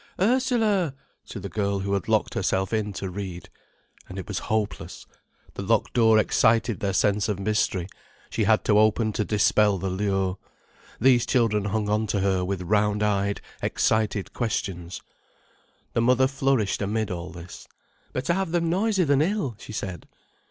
Ursula!" 0.19 0.95
to 1.27 1.39
the 1.39 1.47
girl 1.47 1.77
who 1.81 1.93
had 1.93 2.07
locked 2.07 2.33
herself 2.33 2.73
in 2.73 2.91
to 2.93 3.07
read. 3.11 3.49
And 4.09 4.17
it 4.17 4.27
was 4.27 4.39
hopeless. 4.49 5.05
The 5.53 5.61
locked 5.61 5.93
door 5.93 6.17
excited 6.17 6.79
their 6.79 6.91
sense 6.91 7.29
of 7.29 7.37
mystery, 7.39 7.85
she 8.31 8.45
had 8.45 8.65
to 8.65 8.79
open 8.79 9.13
to 9.13 9.23
dispel 9.23 9.77
the 9.77 9.91
lure. 9.91 10.39
These 10.99 11.27
children 11.27 11.65
hung 11.65 11.87
on 11.87 12.07
to 12.07 12.19
her 12.21 12.43
with 12.43 12.63
round 12.63 13.03
eyed 13.03 13.41
excited 13.61 14.33
questions. 14.33 15.03
The 15.93 16.01
mother 16.01 16.25
flourished 16.25 16.81
amid 16.81 17.11
all 17.11 17.29
this. 17.29 17.67
"Better 18.11 18.33
have 18.33 18.49
them 18.49 18.71
noisy 18.71 19.03
than 19.03 19.21
ill," 19.21 19.55
she 19.59 19.71
said. 19.71 20.07